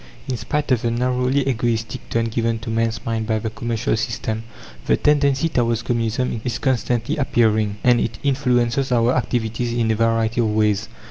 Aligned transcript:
In 0.27 0.35
spite 0.35 0.71
of 0.71 0.81
the 0.81 0.89
narrowly 0.89 1.47
egoistic 1.47 2.09
turn 2.09 2.25
given 2.25 2.57
to 2.57 2.71
men's 2.71 3.05
minds 3.05 3.27
by 3.27 3.37
the 3.37 3.51
commercial 3.51 3.95
system, 3.95 4.41
the 4.87 4.97
tendency 4.97 5.47
towards 5.47 5.83
Communism 5.83 6.41
is 6.43 6.57
constantly 6.57 7.17
appearing, 7.17 7.77
and 7.83 8.01
it 8.01 8.17
influences 8.23 8.91
our 8.91 9.13
activities 9.13 9.71
in 9.73 9.91
a 9.91 9.95
variety 9.95 10.41
of 10.41 10.49
ways. 10.49 10.89